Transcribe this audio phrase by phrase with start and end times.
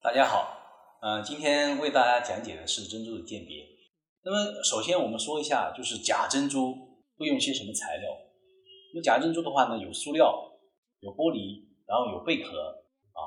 [0.00, 3.66] 大家好，呃，今天为大家讲解的是珍珠的鉴别。
[4.22, 6.72] 那么，首先我们说一下，就是假珍珠
[7.18, 8.12] 会用些什么材料？
[8.94, 10.56] 那假珍珠的话呢，有塑料，
[11.00, 13.26] 有玻璃，然后有贝壳啊。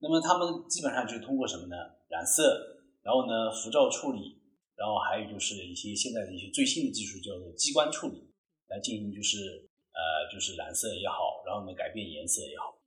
[0.00, 1.76] 那么它们基本上就通过什么呢？
[2.08, 4.42] 染色，然后呢辐照处理，
[4.76, 8.30] 然后还有就是一些现在的一些最新的技术叫做激光处理，
[8.68, 12.78] 来进行就是呃就是染色也好，然后呢改变颜色也好。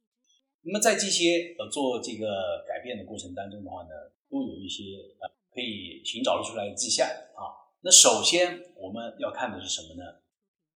[0.61, 3.89] 那么在这些呃做这个改变的过程当中的话呢，
[4.30, 4.84] 都有一些
[5.20, 7.52] 呃可以寻找出来的迹象啊。
[7.81, 10.23] 那首先我们要看的是什么呢？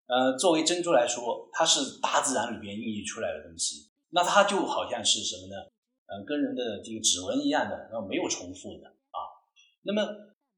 [0.08, 5.68] 呃，作为珍珠来说，它是大自然里边孕育出来的东西，那它就好像是什么呢？
[6.08, 9.20] 呃，跟人的这个指纹一样的，然后没有重复的啊。
[9.84, 10.08] 那么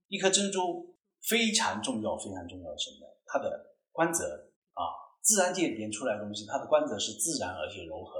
[0.07, 3.13] 一颗珍珠非常重要，非常重要的什么呢？
[3.25, 4.85] 它的光泽啊，
[5.21, 8.13] 自然界里面出来的东西，它的光泽是自然而且柔和。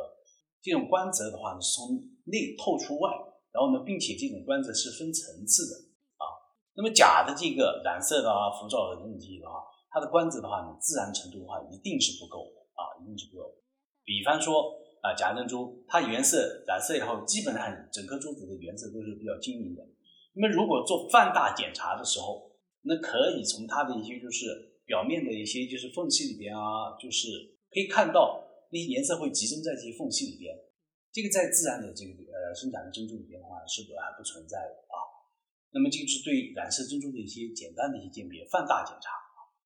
[0.61, 3.09] 这种光泽的话呢，是从内透出外，
[3.51, 5.75] 然后呢，并且这种光泽是分层次的
[6.19, 6.27] 啊。
[6.75, 13.55] 那么假的这个染色的啊、浮照的这种这些的话，它的光泽的话呢，自然程度的话一定是不够的啊，一定是不够。
[14.03, 19.81] 比方说啊，假珍珠它原色染色以后，基本上整颗珠子的原色都是比较晶莹的。
[20.35, 22.51] 那么如果做放大检查的时候，
[22.83, 28.49] 那可以从它的一些就是表面的一些就是缝隙里边啊，就是可以看到。
[28.71, 30.53] 那些颜色会集中在这些缝隙里边，
[31.09, 34.93] 这个在自然的这个呃生产的珍珠里边的话是不还不存在的啊。
[35.73, 39.09] 那么这个是对染色珍珠的一些简单的一些鉴别放大检查。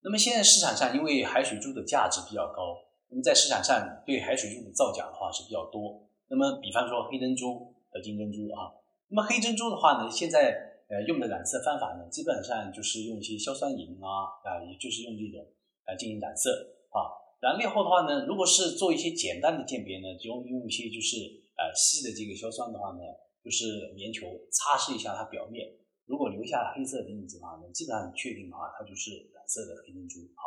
[0.07, 2.79] 那么现在市场上因为海水珠的价值比较高，
[3.11, 3.75] 那么在市场上
[4.07, 6.07] 对海水珠的造假的话是比较多。
[6.31, 8.71] 那么比方说黑珍珠和金珍珠啊，
[9.11, 15.41] 那么黑珍珠的话呢，现在呃用的染色方法呢，基本上就是用一些硝酸银啊啊，也就是用这种
[15.89, 16.53] 来进行染色
[16.93, 17.09] 啊。
[17.41, 21.17] 染料后的话呢，如果是做一些简单的鉴别呢，就用一些就是
[21.57, 23.01] 呃稀的这个硝酸的话呢，
[23.43, 25.65] 就是棉球擦拭一下它表面，
[26.05, 30.45] 如果留下黑色的印子的话呢，基本上确定的话，它就是染色的黑珍珠啊。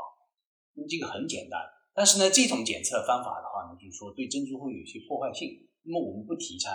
[0.79, 1.59] 那么这个很简单，
[1.93, 6.73] 但是呢，这种检测方法的话呢，就是说对珍珠会有一些破坏性，那么我们不提倡。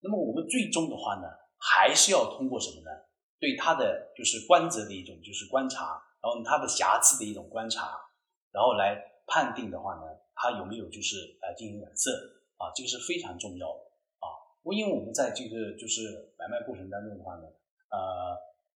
[0.00, 2.88] 那么我们最终的话呢，还是要通过什么呢？
[3.40, 7.98] 对它的就是光泽的一种就是观察，然后它的瑕疵的一种观察，
[8.52, 9.08] 然后来。
[9.32, 10.02] 判定的话呢，
[10.34, 12.10] 它有没有就是呃进行染色
[12.56, 13.82] 啊，这个是非常重要的
[14.18, 14.26] 啊。
[14.72, 17.46] 因为我们在这个就是买卖过程当中的话呢，
[17.92, 18.36] 呃，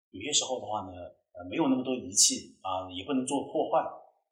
[0.10, 0.92] 有些时候的话呢，
[1.32, 3.82] 呃，没有那么多仪器啊，也不能做破坏，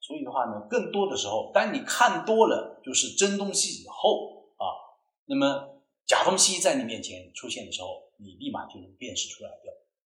[0.02, 4.76] 所以的话呢，更多的时候，当你看多了就是真东西以后啊，
[5.24, 9.50] 那么假东西在你面前出现的时候，你立马就能辨识出来。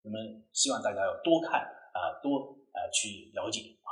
[0.04, 0.18] 那么
[0.52, 3.92] 希望大家要多看啊，多呃去了解啊。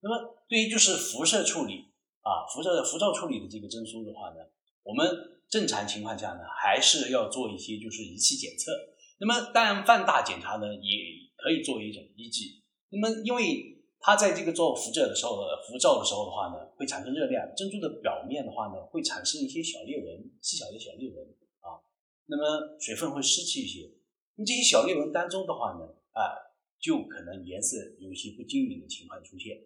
[0.00, 4.46] 那么，对于就是辐射处理啊，辐射辐照处理的这个珍珠的话呢，
[4.84, 5.08] 我们
[5.48, 8.70] 正常情况下呢，还是要做一些就是仪器检测。
[9.18, 12.62] 那么，当然放大检查呢，也可以作为一种依据。
[12.90, 21.26] 那么，因为它在这个做辐射的时候、辐照的时候的话呢，会产生热量，珍珠的表面的话呢，会产生一些小裂纹，细小的小裂纹
[21.58, 21.82] 啊。
[22.26, 23.90] 那么，水分会失去一些。
[24.38, 25.82] 那这些小裂纹当中的话呢，
[26.14, 26.30] 啊，
[26.78, 29.58] 就可能颜色有一些不均匀的情况出现。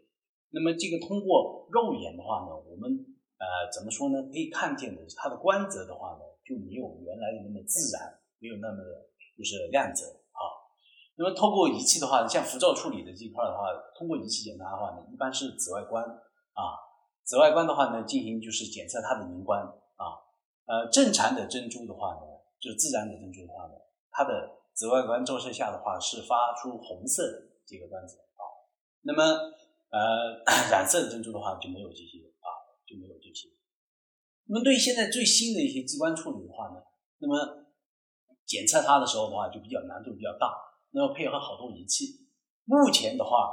[0.49, 2.89] 那么这个通过肉眼的话呢，我们
[3.37, 4.23] 呃怎么说呢？
[4.33, 10.41] 可以看见的它的光泽的话呢，就没有原来的那么自然，没有那么的就是亮泽啊。
[11.17, 16.61] 那么透过仪器的话，像辐照处理的这块的话，通过仪器检查的话呢，一般是紫外光啊，
[17.25, 19.61] 紫外光的话呢，进行就是检测它的明光
[19.97, 20.05] 啊。
[20.65, 22.23] 呃，正常的珍珠的话呢，
[22.59, 23.75] 就是自然的珍珠的话呢，
[24.11, 28.43] 它的紫外光照射下的话是发出红色的这个光子啊。
[29.03, 29.23] 那么
[29.91, 32.49] 呃， 染色的珍珠的话就没有这些啊，
[32.87, 33.49] 就没有这些。
[34.47, 36.83] 那么对于现在最新的一些激光处理的话呢，
[37.19, 37.67] 那么
[38.47, 40.53] 检测它的时候的话就比较难度比较大，
[40.91, 42.27] 那么配合好多仪器。
[42.65, 43.53] 目前的话，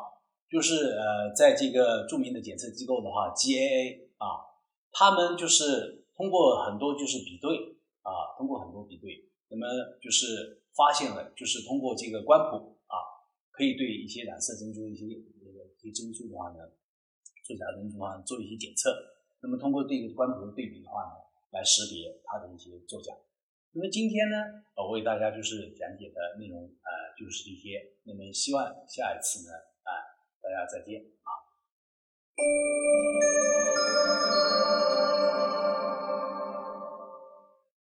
[0.49, 4.47] 就是呃，在这个著名的检测机构的话，GAA 啊，
[4.91, 9.65] 他们就是通过很多就是比对啊，通过很多比对，那么
[10.01, 12.95] 就是发现了，就是通过这个光谱啊，
[13.51, 15.03] 可以对一些染色珍珠一些。
[15.43, 16.71] 那个一些珍珠的话呢，
[17.43, 18.95] 做假珍珠的话做一些检测，
[19.41, 21.11] 那么通过这个光谱的对比的话呢，
[21.51, 23.11] 来识别它的一些作假。
[23.71, 24.35] 那么今天呢，
[24.75, 27.91] 我为大家就是讲解的内容，呃，就是这些。
[28.03, 29.53] 那么希望下一次呢，
[29.83, 29.91] 啊，
[30.41, 31.29] 大家再见啊。